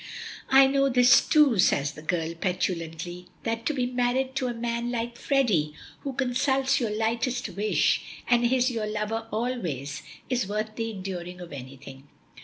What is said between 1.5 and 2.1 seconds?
says the